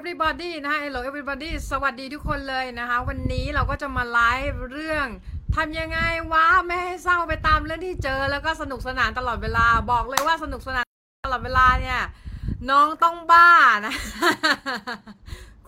[0.00, 5.06] everybody นะคะ hello everybody สวัสดีทุกคนเลยนะคะ วันนี้เราก็จะมาไลฟ์เรื่อง
[5.56, 5.98] ทำยังไง
[6.32, 10.86] วะไม่ให้เศร้าไปตามเรื่องที่เจอแล้วก็สนุกสนานตลอดเวลาบอกเลยว่าสนุกสนาน
[11.26, 12.00] ตลอดเวลาเนี่ย
[12.70, 13.50] น้องต้องบ้า
[13.86, 13.94] นะ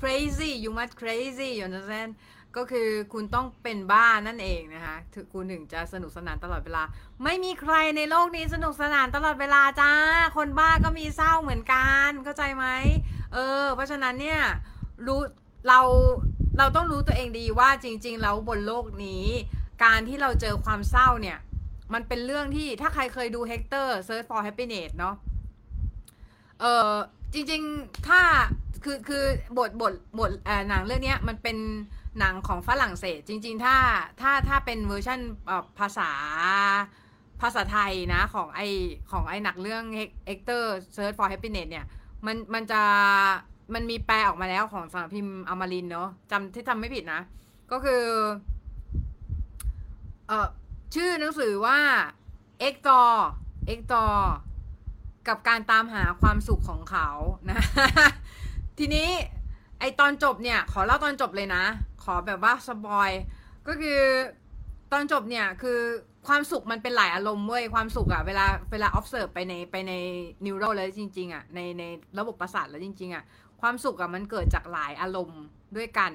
[0.00, 2.10] crazy you must crazy you understand
[2.56, 6.82] ก็คือคุณต้องเป็นบ้านั่นเองนะคะถึงคุณถึงจะสนุกสนานตลอดเวลา
[7.24, 9.92] ไม่มีใครในโลกนี้สนุกสนานตลอดเวลาจ้า
[10.36, 12.66] คนบ้าก็มีเศร้าเหมือนกัน เข้าใจไหม
[13.32, 14.40] เออ เพราะฉะนั้นเนี่ย
[15.06, 15.20] รู้
[15.68, 15.80] เรา
[16.58, 19.24] เราต้องรู้ตัวเองดีว่าจริง ๆ แล้วบนโลกนี้
[19.84, 21.38] การที่เราเจอความเศร้าเนี่ย
[21.92, 25.14] มันเป็นเรื่องที่ถ้าใครเคยดู Hector Search for Happiness เนาะ
[26.60, 26.92] เออ
[27.32, 28.20] จริง ๆ ถ้า
[28.84, 29.24] คือคือ
[29.58, 31.58] บทบทบทเออหนังเรื่องเนี้ยมันเป็น
[32.18, 33.76] หนังของฝรั่งเศส จริง ๆ ถ้า
[34.20, 35.20] ถ้าถ้าเป็นเวอร์ชัน
[35.78, 36.10] ภาษา
[37.40, 38.60] ภาษาไทยนะ ของไอ
[39.10, 39.84] ของไอหนักเรื่อง
[40.30, 40.64] Hector
[40.94, 41.86] Search for Happiness เนี่ย
[42.26, 42.82] มันมันจะ
[43.74, 47.20] มันมีแปลออกมาแล้วของสำนักพิมพ์อมรินเนาะจำที่จำไม่ผิดนะ
[47.70, 48.04] ก็คือ
[50.26, 50.48] เออ
[50.94, 51.78] ชื่อหนังสือว่า
[52.60, 53.00] เอ็กตอ
[53.66, 54.04] เอ็กตอ
[55.28, 57.08] กับการตามหาความสุขของเขา
[57.50, 57.60] นะ
[58.78, 59.08] ทีนี้
[59.80, 61.64] ไอตอนจบเนี่ย ขอเล่าตอนจบเลยนะ
[62.04, 63.10] ขอแบบว่าสปอย
[63.66, 64.00] ก็คือ
[64.92, 65.80] ตอนจบเนี่ยคือ
[66.26, 69.92] ความสุขมันเป็นหลายอารมณ์เว้ยความสุขอะเวลาเวลา observe ไปในไปใน
[70.44, 71.82] neural แล้วจริง ๆอะในใน
[72.18, 73.24] ระบบประสาทแล้วจริง ๆอะ
[73.60, 75.42] ความสุขอะมันเกิดจากหลายอารมณ์
[75.76, 76.12] ด้วยกัน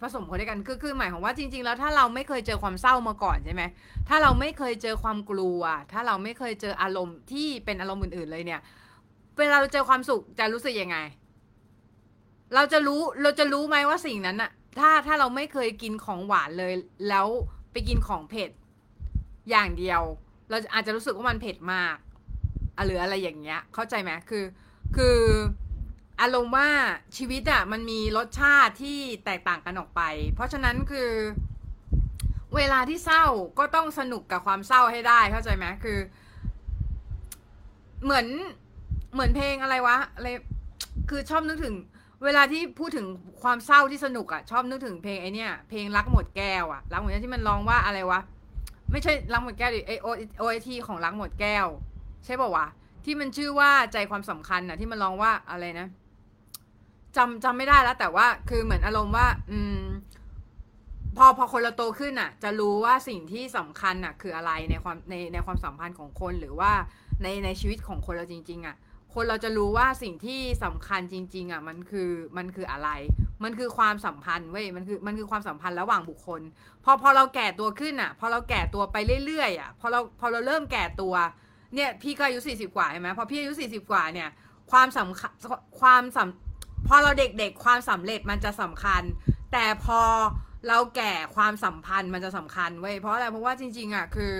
[0.00, 3.62] ผสมกันด้วยกันคือคือหมายของว่าจริง ๆ แล้วถ้าเราไม่เคยเจอความเศร้ามาก่อนใช่ไหม
[4.08, 5.60] ถ้าเราไม่เคยเจอความกลัว
[5.92, 8.60] ถ้าเราไม่เคยเจออารมณ์ที่เป็นอารมณ์อื่น ๆ เลยเนี่ย
[9.38, 10.96] เวลาเราเจอความสุขจะรู้สึกยังไง
[12.54, 16.72] เราจะรู้เราจะรู้ไหมว่าสิ่งนั้นอะถ้าถ้าเราไม่เคยกินของหวานเลย
[17.08, 17.26] แล้ว
[17.72, 18.50] ไปกินของเผ็ด
[19.50, 20.02] อย่างเดียว
[20.48, 21.96] เราอาจจะรู้สึกว่ามันเผ็ดมาก
[22.86, 24.44] หรืออะไรอย่างเงี้ย เข้าใจไหมคือ
[24.96, 25.18] คือ
[26.20, 26.68] อารมณ์ว่า
[27.16, 30.02] ชีวิตอะมันมีรสชาติที่แตกต่างกันออกไป
[30.34, 31.10] เพราะฉะนั้นคือ
[32.56, 33.24] เวลาที่เศร้า
[33.58, 35.98] ก็ต้องสนุกกับความเศร้าให้ได้เข้าใจไหมคือ
[38.04, 38.26] เหมือน
[39.12, 40.28] เหมือนเพลงอะไรวะอะไร
[41.10, 41.74] คือชอบนึกถึง
[42.24, 43.06] เวลาที่พูดถึง
[43.42, 48.20] ความเศร้าที่สนุกอะชอบนึกถึงเพลงไอเนี้ยเพลงรักหมดแก้วอะรักหมดแก้วที่มันร้องว่าอะไรวะ
[48.90, 50.06] ไม่ใช่รักหมดแก้วดิไอโอ
[50.38, 51.66] โอไอทีของรักหมดแก้ว
[52.24, 52.66] ใช่ป่าวะ
[53.04, 55.88] ที่มันชื่อว่าใจความสำคัญอะที่มันร้องว่าอะไรนะ
[57.16, 59.80] จำจำไม่ได้แล้ว แต่ว่าคือเหมือนอารมณ์ว่า อืม
[61.16, 66.72] พอพอคนเราโตขึ้นอะ จะรู้ว่าสิ่งที่สำคัญอะ คืออะไรในความในในความสัมพันธ์ของคนหรือว่า
[67.22, 68.76] ในในชีวิตของคนเราจริง ๆ อะ
[69.14, 72.88] คนเราจะรู้ว่าสิ่งที่สำคัญจริง ๆ อะ มันคือมันคืออะไร
[73.44, 76.40] มันคือความสัมพันธ์เว้ยมันคือมันคือความสัมพันธ์ระหว่างบุคคล
[76.84, 81.14] พอพอเราแก่ตัวขึ้นอะ พอเราแก่ตัวไปเรื่อยๆอะพอเราพอเราเริ่มแก่ตัว
[81.74, 84.28] เนี่ยพี่ก็อายุสี่สิบกว่าใช่ไหมพอพี่อายุสี่สิบกว่าเนี่ย
[84.72, 85.32] ความสำคัญ
[85.80, 89.02] ความสำพอเราเด็กๆความสำเร็จมันจะสำคัญ
[89.52, 90.00] แต่พอ
[90.68, 94.34] เราแก่ความสัมพันธ์มันจะสำคัญเว้ยเพราะอะไรเพราะว่าจริง ๆอะคือ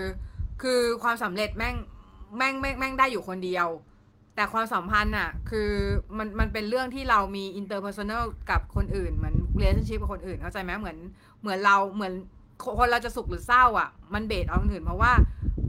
[0.62, 1.74] คือความสำเร็จแม่ง
[2.36, 3.66] แม่งแม่งแม่งได้อยู่คนเดียว
[4.36, 5.70] แต่ความสัมพันธ์อะคือ
[6.18, 10.98] มันมันเป็นเรื่องที่เรามี interpersonal กับคนอื่นเหมือน relationship กับคนอื่นเข้าใจไหมเหมือน
[11.40, 12.12] เหมือนเราเหมือน
[12.78, 15.12] คนเราจะสุขหรือเศร้าอะมันเบสเอาคนอื่นเพราะว่า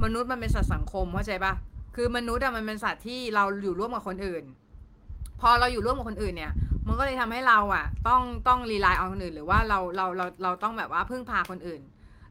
[0.03, 1.53] มนุษย์มันเป็นสัตว์สังคมเข้าใจปะ
[1.95, 4.43] คือมนุษย์อะมันเป็นสัตว์ที่เราอยู่ร่วมกับคนอื่น
[5.41, 6.53] พอเราอยู่ร่วมกับคนอื่นเนี่ย
[6.87, 11.81] มันก็เลยทำให้เราอะต้องต้องรีไลน์เอาคนอื่น หรือว่าเราเราเราเราต้องแบบว่าพึ่งพาคนอื่น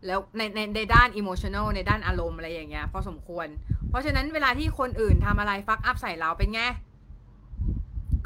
[0.07, 3.47] แล้วในในในด้านอิโมชัน a ลในด้านอารมณ์อะไรอย่างเงี้ยพอสมควร
[3.89, 6.61] เพราะฉะนั้นเวลาที่คนอื่นทำอะไร fuck up ใส่เราเป็นไง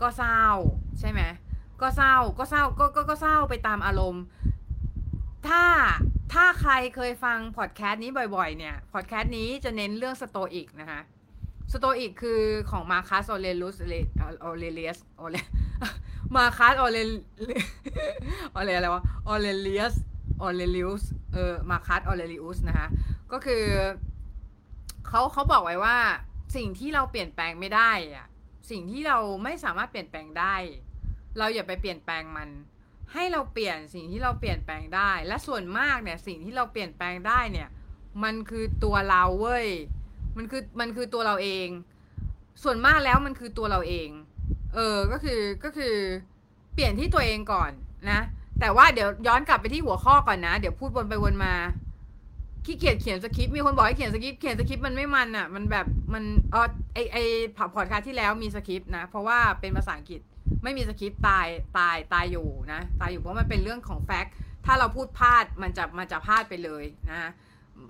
[0.00, 0.42] ก็เศร้า
[1.00, 1.20] ใช่ไหม
[1.80, 4.22] ก็เศร้าก็เศร้าก็ก็ก็เศร้าไปตามอารมณ์
[5.48, 5.64] ถ้า
[6.32, 11.00] ถ้าใครเคยฟังพอดแคสต์นี้บ่อยๆ เนี่ยพอดแคสต์นี้จะเน้นเรื่องสโตอิกนะคะ
[11.72, 15.36] สโตอิกคือของมาคัสออเรลุสออเรเลียสออเร
[16.34, 16.98] มาคัสออเร
[18.54, 19.94] ออเรอะไรวะออเรเลียส
[20.43, 21.03] ออเรลิอุส
[21.34, 22.89] เออมาคัสออเรลิอุสนะคะ
[23.33, 23.65] ก็คือ
[25.06, 25.97] เขาเขาบอกไว้ว่า
[26.56, 28.27] สิ่งที่เราเปลี่ยนแปลงไม่ได้อะ
[28.71, 30.55] สิ่งที่เราไม่สามารถเปลี่ยนแปลงได้
[31.39, 32.49] เราอย่าไปเปลี่ยนแปลงมัน
[33.13, 37.69] ให้เราเปลี่ยนสิ่งที่เราเปลี่ยนแปลงได้ และส่วนมากเนี่ยสิ่งที่เราเปลี่ยนแปลงได้เนี่ย
[38.25, 39.69] มันคือตัวเราเว้ย
[40.36, 41.69] มันคือมันคือตัวเราเอง
[42.63, 44.09] ส่วนมากแล้วมันคือตัวเราเอง
[44.75, 45.95] เออก็คือก็คือ
[46.75, 47.72] เปลี่ยนที่ตัวเองก่อน
[48.10, 48.21] นะ
[48.60, 51.54] แต่ว่าเดี๋ยวย้อนกลับไปที่หัวข้อก่อนนะ เดี๋ยวพูดวนไปวนมา
[52.66, 57.16] ขี้เกียจเขียนสคริปต์มีคนบอกให้เขียนสคริปต์เขียนสคริปต์มันไม่มันอะ มันแบบมันเออไอไอ
[57.57, 60.21] ผับพอดคาสที่แล้วมีสคริปต์นะ เพราะว่าเป็นภาษาอังกฤษ
[60.62, 61.47] ไม่มีสคริปต์ตาย
[61.78, 64.34] ตายตายอยู่นะ ตายอยู่เพราะมันเป็นเรื่องของแฟกต์
[64.66, 67.30] ถ้าเราพูดพลาดมันจะมันจะพลาดไปเลยนะ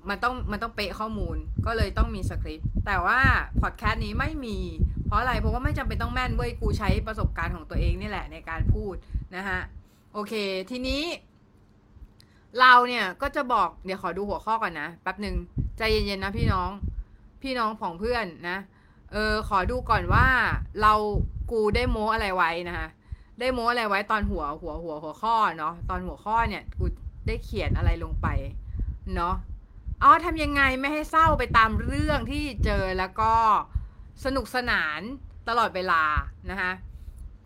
[0.09, 1.37] มันต้องมันต้องเป๊ะข้อมูล
[1.67, 3.21] ก็เลยต้องมีสคริปต์แต่ว่า
[3.61, 4.59] พอดแคสต์นี้ไม่มี
[5.07, 8.95] เพราะอะไรเพราะว่าไม่จำเป็นต้องแม่นเว้ยกูใช้ประสบการณ์ของตัวเองนี่แหละในการพูด
[9.37, 9.61] นะฮะ
[10.13, 10.35] โอเค
[10.71, 11.03] ทีนี้
[12.61, 15.37] เราเนี่ยก็จะบอกเดี๋ยวขอดูหัวข้อก่อนนะแป๊บหนึ่ง
[15.79, 16.71] ใจเย็นๆนะพี่น้อง
[17.43, 18.59] พี่น้องของเพื่อนนะ
[19.13, 20.27] เออ ขอดูก่อนว่า
[20.83, 20.95] เรา
[21.53, 22.89] กูได้โม้อะไรไว้นะคะ
[23.41, 26.85] ได้โม้อะไรไว้ตอนหัวหัวหัวหัวข้อเนาะตอนหัวข้อเนี่ยกู
[27.27, 28.27] ได้เขียนอะไรลงไป
[29.15, 29.35] เนาะ
[30.03, 33.33] อ๋อทำยังไงไม่ให้เศร้าไปตามเรื่องที่เจอแล้วก็
[34.25, 35.01] สนุกสนาน
[35.49, 36.03] ตลอดเวลา
[36.51, 36.73] นะคะ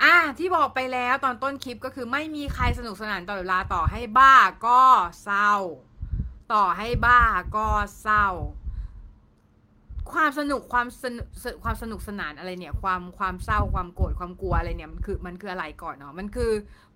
[0.02, 4.34] อะที่บอกไปแล้วตอนต้นคลิปก็คือไม่มีใครสนุกสนานตลอดเวลาต่อให้บ้า
[4.66, 4.82] ก็
[5.24, 5.52] เศร้า
[6.52, 7.20] ต่อให้บ้า
[7.56, 7.68] ก็
[8.02, 8.26] เศร้า
[10.12, 11.26] ความสนุกความสนุก
[11.64, 16.52] ความสนุกสนานอะไรเนี่ย ความความเศร้าความโกรธความกลัวอะไรเนี่ยมันคือมันคืออะไรก่อนเนาะมันคือ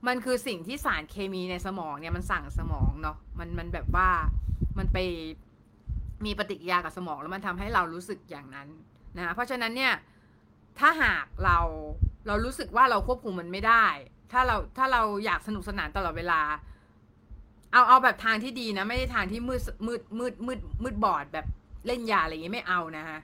[0.07, 4.11] มันคือสิ่งที่สารเคมีในสมองเนี่ยมันสั่งสมองเนาะมันมันแบบว่า
[4.79, 4.99] มันไป
[6.25, 8.69] มีปฏิกิริยากับสมองแล้วมันทำให้เรารู้สึกอย่างนั้น
[9.17, 9.93] นะเพราะฉะนั้นเนี่ย
[10.79, 11.59] ถ้าหากเรา
[12.29, 13.87] เรารู้สึกว่าเราควบคุมมันไม่ได้
[14.33, 16.41] ถ้าเราถ้าเราอยากสนุกสนานตลอดเวลา
[17.73, 21.47] เอาเอาแบบทางที่ดีนะ ไม่ได้ทางที่มืดมืดมืดมืดมืดบอดแบบ
[21.87, 23.19] เล่นยาอะไรอย่างงี้ไม่เอานะฮะ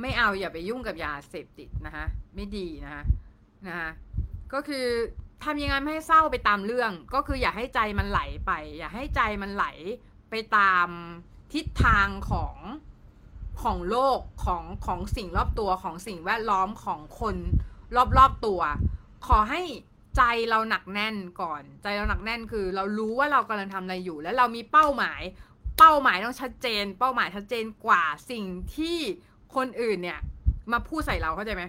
[0.00, 2.04] ไม่เอาอย่าไปยุ่งกับยาเสพติดนะคะ
[2.34, 3.02] ไม่ดีนะคะ
[3.66, 3.90] นะคะ
[4.52, 4.86] ก็คือ
[5.44, 9.66] ทำยังไงไม่ให้เศร้าไปตามเรื่อง ก็คืออย่าให้ใจมันไหลไป อย่าให้ใจมันไหล
[10.30, 10.88] ไปตาม
[11.52, 12.56] ทิศทางของ
[13.62, 17.36] ของโลกของของสิ่งรอบตัวของสิ่งแวดล้อมของคน
[18.18, 18.60] รอบๆตัว
[19.26, 19.62] ขอให้
[20.16, 25.20] ใจเราหนักแน่นก่อน ใจเราหนักแน่นคือ เรารู้ว่าเรากำลังทำอะไรอยู่ แล้วเรามีเป้าหมาย
[25.78, 28.44] เป้าหมายต้องชัดเจน เป้าหมายชัดเจนกว่าสิ่ง
[28.76, 28.98] ที่
[29.56, 30.20] คนอื่นเนี่ย
[30.72, 31.64] มาพูดใส่เราเข้าใจไหม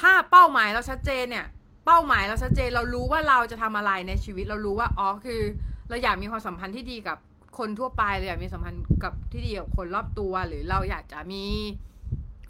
[0.00, 1.46] ถ้าเป้าหมายเราชัดเจนเนี่ย
[1.86, 5.40] เป้าหมายเราชัดเจนเรารู้ว่าเราจะทำอะไรในชีวิตเรารู้ว่าอ๋อคือ
[5.88, 7.18] เราอยากมีความสัมพันธ์ที่ดีกับ
[7.58, 11.46] คนทั่วไปเราอยากมีสัมพันธ์กับที่ดีกับคนรอบตัว หรือเราอยากจะมี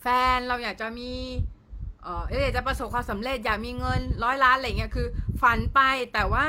[0.03, 1.11] แฟนเราอยากจะมี
[2.03, 5.09] เอออยากจะประสบความสำเร็จอยากมีเงินร้อยล้านอะไรเงี้ยคือ
[5.43, 5.81] ฝันไป
[6.13, 6.47] แต่ว่า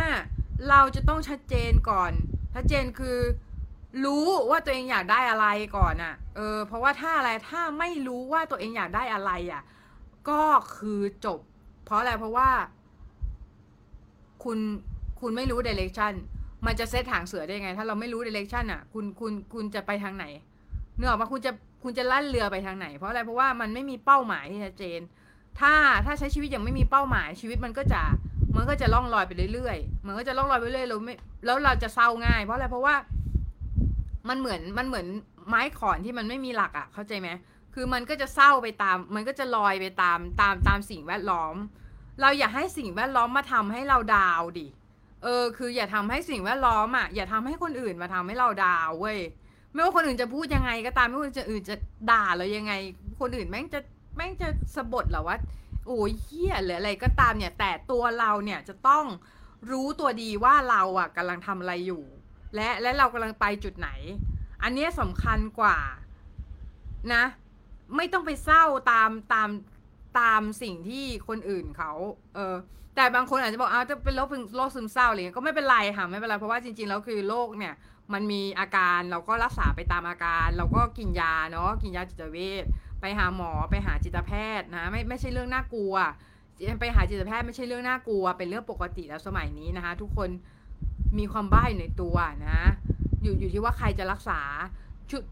[0.69, 2.11] เราจะต้องชัดเจนก่อน
[2.53, 3.19] ชัดเจนคือ
[4.05, 5.47] รู้ว่าตัวเองอยากได้อะไร
[5.77, 9.63] ก่อนอะ่ะเออเพราะว่าถ้าอะไรถ้าไม่รู้ว่าตัวเองอยากได้อะไรอะ่ะ
[10.29, 10.43] ก็
[10.77, 11.39] คือจบ
[11.85, 12.49] เพราะอะไรเพราะว่า
[14.43, 14.57] คุณ
[15.21, 16.13] คุณไม่รู้ direction
[16.65, 20.25] มันจะเซตหางเสือได้ไง ถ้าเราไม่รู้เดเรคชันอะ คุณคุณคุณจะไปทางไหน
[20.97, 21.51] เนื้อว่าคุณจะ
[21.83, 24.99] คุณจะลั่นเรือไปทางไหน เพราะอะไรเพราะว่ามันไม่มีเป้าหมายที่ชัดเจน
[25.59, 25.73] ถ้า
[26.05, 28.01] ถ้าใช้ชีวิตอย่างไม่มีเป้าหมายชีวิตมันก็จะ
[28.55, 31.15] มันก็จะล่องลอยไปเรื่อยๆ มันก็จะล่องลอยไปเรื่อยเราไม่
[31.45, 32.95] แล้วเราจะเศร้าง่าย เพราะอะไรเพราะว่า
[34.29, 35.07] มันเหมือนมันเหมือน
[35.47, 37.29] ไม้ขอนที่มันไม่มีหลักอะ เข้าใจไหม
[37.73, 41.55] คือมันก็จะเศร้าไปตาม มันก็จะลอยไปตามตามตามสิ่งแวดล้อม
[42.21, 44.67] เราอย่าให้สิ่งแวดล้อมมาทำให้เราดาวดิ
[45.23, 49.19] เออ คืออย่าทำให้สิ่งแวดล้อมอะอย่าทำให้คนอื่นมาทำให้เราดาวเว้ย
[49.73, 51.75] ไม่ว่าคนอื่นจะพูดยังไงก็ตามไม่ว่าคนอื่นจะ
[52.11, 52.73] ด่าเรายังไง
[53.21, 53.79] คนอื่นแม่งจะ
[54.15, 55.37] แม่งจะสะบดหรอว่า
[55.85, 59.05] โอ้ยเฮี้ยหรืออะไรก็ตามเนี่ย แต่ตัวเราเนี่ยจะต้อง
[59.71, 62.03] รู้ตัวดีว่าเราอะกำลังทำอะไรอยู่
[62.55, 63.89] และและเรากำลังไปจุดไหน
[64.63, 65.77] อันนี้สำคัญกว่า
[67.13, 67.23] นะ
[67.95, 69.49] ไม่ต้องไปเศร้าตามตาม
[70.19, 71.91] ตามสิ่งที่คนอื่นเขา
[72.35, 72.55] เออ
[72.95, 77.73] แต่บางคนอาจจะบอกอ้าวจะเป็นโรคโรคซึมเศร้าอะไรเงี้ย ก็ไม่เป็นไรค่ะ ไม่เป็นไร เพราะว่าจริงๆ แล้วคือโรคเนี่ย
[78.13, 82.63] มันมีอาการ เราก็รักษาไปตามอาการ เราก็กินยาเนาะ กินยาจิตเวช
[83.03, 85.93] ไปหาหมอไปหาจิตแพทย์นะไม่ไม่ใช่เรื่องน่ากลัว
[86.79, 90.29] ไปหาจิตแพทย์ไม่ใช่เรื่องน่ากลัว เป็นเรื่องปกติแล้วสมัยนี้นะคะ ทุกคน
[91.17, 92.15] มีความบ้าอยู่ในตัว
[92.47, 92.59] นะ
[93.23, 94.41] อยู่อยู่ที่ว่าใครจะรักษา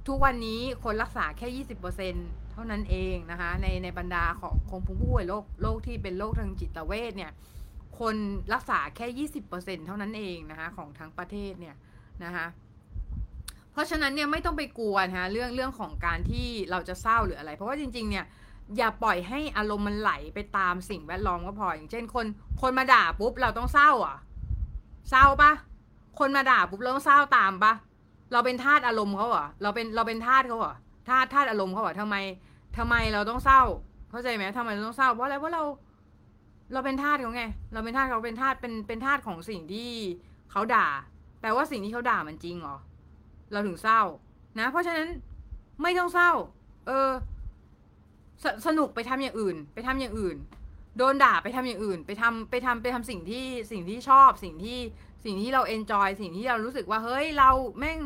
[0.08, 2.14] ทุกวันนี้คนรักษาแค่ยี่สิบเปอร์เซ็น
[2.52, 7.32] เท่านั้นเองนะคะ ในในบรรดาของของผู้ป่วยโรคโรคที่เป็นโรคทางจิตเวชเนี่ย
[8.00, 8.16] คน
[8.54, 11.76] รักษาแค่ยี่สิบเปอร์เซ็นเท่านั้นเองนะคะของทั้งประเทศเนี่ย
[12.24, 12.46] นะคะ
[13.72, 18.26] เพราะฉะนั้นเนี่ยไม่ต้องไปกลัวนะคะเรื่องเรื่องของการที่เราจะเศร้าหรืออะไร เพราะว่าจริง ๆ เนี่ย
[18.78, 22.26] อย่าปล่อยให้อารมณ์มันไหลไปตามสิ่งแวดล้อมก็พออย่างเช่น คน
[22.62, 24.18] คนมาด่าปุ๊บเราต้องเศร้าอะ
[25.10, 25.52] เศร้าปะ
[26.20, 27.74] คนมาด่าปุ๊บเราต้องเศร้าตามปะ
[28.32, 30.76] เราเป็นทาสอารมณ์เขาเหรอเราเป็นเราเป็นทาสเขาเหรอ
[31.08, 32.16] ธาตุธาตุอารมณ์เขาบอกทำไม
[32.78, 33.62] ทำไมเราต้องเศร้า
[34.10, 35.64] เข้าใจไหมทำไมเราต้องเศร้าเพราะอะไรเพราะเรา
[36.74, 39.92] เราเป็นทาสเขาไง เราเป็นทาสเขาเป็นทาสเป็นเป็นทาสของสิ่งที่
[40.52, 40.88] เขาด่า
[41.42, 42.78] แปลว่าสิ่งที่เขาด่ามันจริงเหรอ
[43.52, 44.02] เราถึงเศร้า
[44.60, 45.08] นะ เพราะฉะนั้น
[45.82, 46.32] ไม่ต้องเศร้า
[46.88, 47.10] เออ
[48.44, 50.38] สสนุกไปทำอย่างอื่น ไปทำอย่างอื่น
[50.98, 54.80] โดนด่าไปทำอย่างอื่น ไปทำไปทำไปทำสิ่งที่สิ่งที่ชอบ สิ่งที่
[55.26, 58.00] สิ่งที่เราเอนจอยสิ่งที่เรารู้สึกว่าเฮ้ยเราแม่ง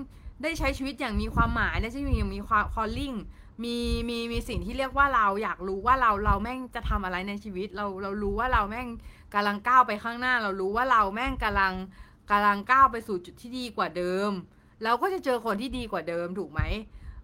[0.43, 3.13] ได้ใช้ชีวิตอย่างมีความหมายได้ใช้ชีวิตอย่างมีความคอลลิ่ง
[3.63, 3.77] มี
[4.09, 8.87] มีมีสิ่งที่เรียกว่าเราอยากรู้ว่าเราเราแม่งจะทำอะไรในชีวิต เราเรารู้ว่าเราแม่ง
[9.33, 11.73] กำลังก้าวไปข้างหน้า เรารู้ว่าเราแม่งกำลัง
[12.31, 14.31] กำลังก้าวไปสู่จุดที่ดีกว่าเดิม
[14.83, 16.61] เราก็จะเจอคนที่ดีกว่าเดิมถูกไหม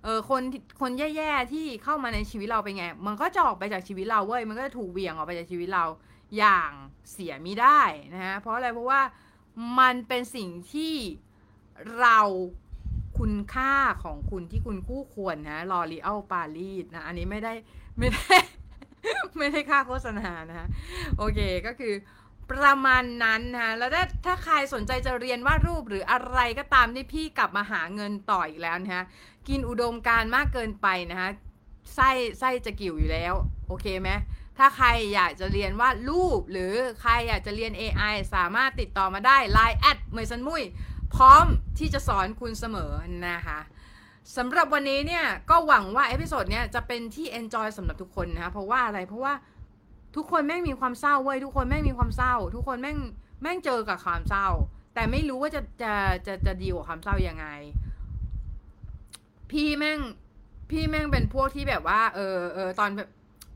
[0.03, 0.41] เออคน
[0.81, 5.85] คนแย่ๆที่เข้ามาในชีวิตเราเป็นไง มันก็จะออกไปจากชีวิตเราเว้ยมันก็จะถูกเหวี่ยงออกไปจากชีวิตเรา
[6.37, 6.71] อย่าง
[7.11, 7.81] เสียมิได้
[8.13, 9.01] นะฮะเพราะอะไรเพราะว่า
[9.79, 10.95] มันเป็นสิ่งที่
[12.01, 12.19] เรา
[13.17, 17.53] คุณค่าของคุณที่คุณคู่ควรนะลอรีเอลปารีสนะอันนี้ไม่ได้
[17.99, 18.35] ไม่ได้
[19.37, 20.67] ไม่ได้ค่าโฆษณานะคะ
[21.17, 21.93] โอเคก็คือ
[22.51, 29.05] ประมาณนั้นนะแล้วถ้าถ้าใครสนใจจะเรียนวาดรูปหรืออะไรก็ตามที่พี่กลับมาหาเงินต่ออีกแล้วนะฮะ
[29.47, 31.29] กินอุดมการณ์มากเกินไปนะคะ
[31.95, 33.33] ไส้ไส้จะกิ่วอยู่แล้ว
[33.67, 34.09] โอเคไหม
[34.57, 40.63] ถ้าใครอยากจะเรียนวาดรูป หรือใครอยากจะเรียน AI สามารถติดต่อมาได้ Line แอดเมยซันมุย
[41.15, 41.45] พร้อม
[41.79, 42.91] ที่จะสอนคุณเสมอ
[43.29, 43.59] นะคะ
[44.37, 49.33] สำหรับวันนี้เนี่ยก็หวังว่า episode เนี่ยจะเป็นที่ enjoy สำหรับทุกคนนะคะเพราะว่าอะไรเพราะว่า
[50.15, 52.97] ทุกคนแม่งมีความเศร้าเว้ยทุกคนแม่งมีความเศร้า ทุกคนแม่ง
[53.41, 54.47] แม่งเจอกับความเศร้า
[54.93, 55.93] แต่ไม่รู้ว่าจะจะ
[56.27, 57.45] จะจะดีกว่าความเศร้ายังไง
[59.51, 59.99] พี่แม่ง
[60.69, 63.09] พี่แม่งเป็นพวกที่แบบว่า เออเออตอนแบบ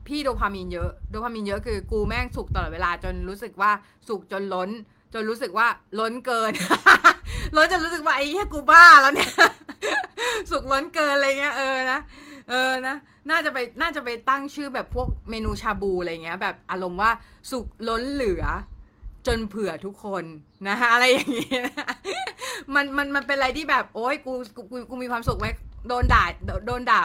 [0.08, 3.72] พี่โดพามีนเยอะโดพามีนเยอะคือ กูแม่งสุขตลอดเวลาจนรู้สึกว่า
[4.08, 4.70] สุขจนล้น
[5.14, 5.68] จนรู้สึกว่า
[6.00, 6.52] ล้นเกิน
[7.56, 9.32] ล้นจนรู้สึกว่าไอ้เหี้ยกูบ้าแล้วเนี่ย
[10.52, 12.00] สุกล้นเกินอะไรเงี้ยเออนะ
[12.50, 12.96] เออนะ
[13.30, 17.12] น่าจะไปน่าจะไปตั้งชื่อแบบพวกเมนูชาบูอะไรเงี้ย แบบอารมณ์ว่า
[17.52, 18.44] สุกล้นเหลือ
[19.28, 20.24] จนเผื่อทุกคน
[20.68, 21.66] นะคะอะไรอย่างเงี้ย
[22.76, 25.48] มันมันมันเป็นอะไรที่แบบ โอ๊ยกูกูกูกูมีความสุขไหม
[25.88, 26.24] โดนด่า
[26.68, 27.00] โดนด่า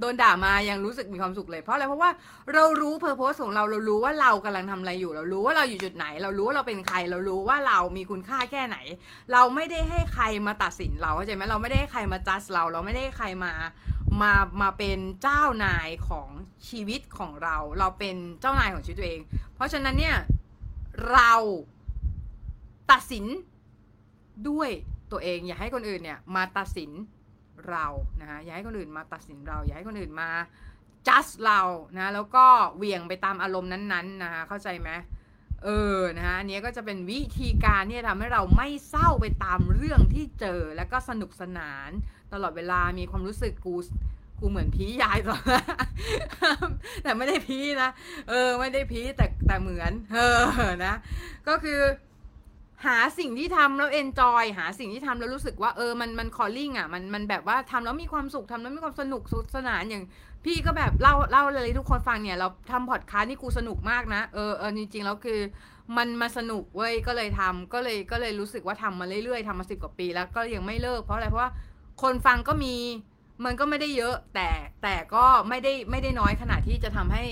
[0.00, 2.10] โดนด่ามายังรู้สึกมีความสุขเลยเพราะอะไรเพราะว่า
[2.54, 8.76] เรารู้เพอร์โพสของเราเรารู้ว่าเรากำลังทำอะไรอยู่ เรารู้ว่าเราอยู่จุดไหน เรารู้ว่าเราเป็นใคร เรารู้ว่าเรามีคุณค่าแค่ไหน
[9.32, 13.52] เราไม่ได้ให้ใครมาตัดสินเราเข้าใจไหมเราไม่ได้ให้ใครมาจัดเรา เราไม่ได้ให้ใครมา
[14.20, 16.28] มามาเป็นเจ้านายของ
[16.68, 19.20] ชีวิตของเรา เราเป็นเจ้านายของชีวิตตัวเอง
[19.54, 20.16] เพราะฉะนั้นเนี่ย
[21.12, 21.32] เรา
[22.92, 23.24] ตัดสิน
[24.48, 24.70] ด้วย
[25.12, 26.90] ตัวเองอย่าให้คนอื่นเนี่ยมาตัดสิน
[27.70, 27.86] เรา
[28.20, 30.30] นะคะอย่าให้คนอื่นมาตัดสินเราอย่าให้คนอื่นมา
[31.08, 31.60] จัดเรา
[31.96, 32.44] นะแล้วก็
[32.76, 34.90] เวี่ยงไปตามอารมณ์นั้นๆนะคะเข้าใจไหม
[35.64, 41.90] เออนะฮะอันนี้ก็จะเป็นวิธีการที่จะทำให้เราไม่เศร้าไปตามเรื่องที่เจอแล้วก็สนุกสนาน
[42.32, 43.74] ตลอดเวลามีความรู้สึกกู
[44.40, 45.40] กูเหมือนพียายตอน
[47.02, 47.90] แต่ไม่ได้พีนะ
[48.28, 50.42] เออ ไม่ได้พีแต่แต่เหมือน เออ
[50.84, 50.94] นะ
[51.48, 51.80] ก็คือ
[52.84, 60.04] หาสิ่งที่ทำแล้วเอนจอยหาสิ่งที่ทำแล้วรู้สึกว่าเออมันมันคอลลิ่งอะมันมันแบบว่าทำแล้วมีความสุขทำแล้วมีความสนุกสุดสนานอย่าง
[60.44, 65.40] พี่ก็แบบเล่าเล่าเลยทุกคนฟังเนี่ยเราทำพอดคาสต์นี่กูสนุกมากนะเออเออจริงๆแล้วคือ
[65.96, 71.50] มันมาสนุกเว้ยก็เลยทำก็เลยก็เลยรู้สึกว่าทำมาเรื่อยๆทำมาสิบกว่าปีแล้วก็ยังไม่เลิกเพราะอะไรเพราะว่า
[72.02, 72.74] คนฟังก็มี
[73.44, 74.48] มันก็ไม่ได้เยอะแต่
[74.82, 77.24] แต่ก็ไม่ได้ไม่ได้น้อยขนาดที่จะทำให้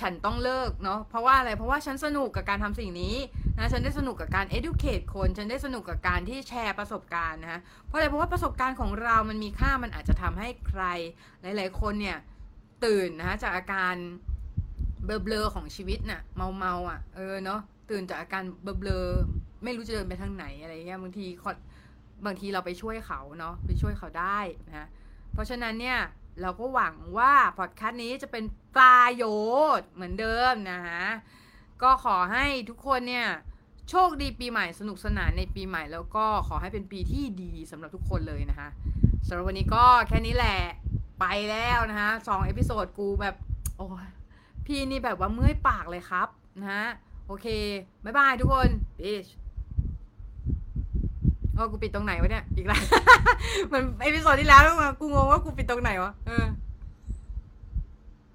[0.00, 3.14] ฉันต้องเลิกเนาะเพราะว่าอะไรเพราะว่าฉันสนุกกับการทำสิ่งนี้
[3.56, 10.82] นะฉันได้สนุกกับการ educate คน ฉันได้สนุกกับการที่แชร์ประสบการณ์นะเพราะอะไรเพราะว่าประสบการณ์ของเรามันมีค่ามันอาจจะทำให้ใคร
[11.42, 12.18] หลาย ๆ คนเนี่ย
[12.84, 13.94] ตื่นนะจากอาการ
[15.04, 21.26] เบลอๆของชีวิตน่ะเมาเมาๆอะเออเนาะตื่นจากอาการเบลอๆไม่รู้จะเดินไปทางไหนอะไรเงี้ยบางที
[22.26, 24.88] บางทีเราไปช่วยเขาเนาะไปช่วยเขาได้นะ
[25.32, 25.98] เพราะฉะนั้นเนี่ย
[26.42, 28.44] เราก็หวังว่าพอดแคสต์นี้จะเป็น
[28.76, 29.24] ประโย
[29.78, 31.04] ชน์เหมือนเดิมนะฮะ
[31.82, 33.26] ก็ขอให้ทุกคนเนี่ย
[33.90, 38.68] โชคดีปีใหม่สนุกสนานในปีใหม่แล้วก็ขอให้เป็นปีที่ดีสำหรับทุกคนเลยนะคะ
[39.26, 40.58] สำหรับวันนี้ก็แค่นี้แหละ
[41.20, 43.34] ไปแล้วนะคะสอง episode กูแบบ
[43.76, 44.08] โอ้ย
[44.66, 46.28] พี่นี่แบบว่าเมื่อยปากเลยครับ
[46.60, 46.86] นะฮะ
[47.26, 47.46] โอเค
[48.04, 48.68] บ๊ายบายทุกคน
[49.00, 49.26] bitch
[51.54, 52.82] โอ้กูปิดตรงไหนวะเนี่ยอีกแล้ว
[53.66, 54.62] เหมือน episode ที่แล้ว
[55.00, 56.44] กูงงว่ากูปิดตรงไหนวะเออ